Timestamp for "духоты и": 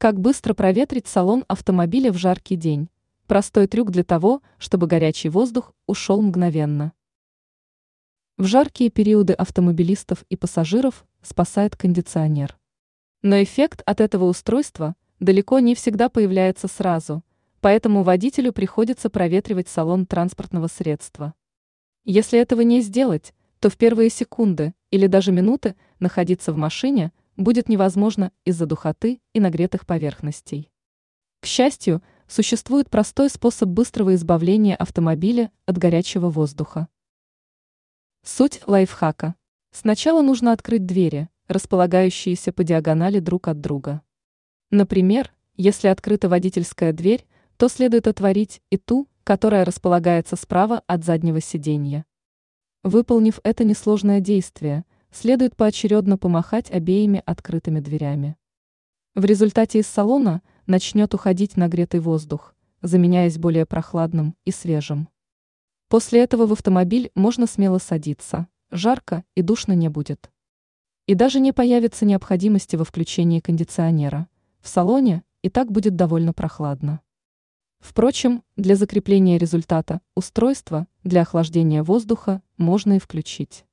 28.66-29.40